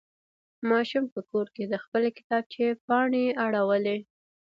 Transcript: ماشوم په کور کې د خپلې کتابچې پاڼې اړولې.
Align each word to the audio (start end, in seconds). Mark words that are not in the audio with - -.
ماشوم 0.69 1.05
په 1.13 1.21
کور 1.29 1.47
کې 1.55 1.63
د 1.67 1.73
خپلې 1.83 2.09
کتابچې 2.17 2.65
پاڼې 2.85 3.25
اړولې. 3.45 3.97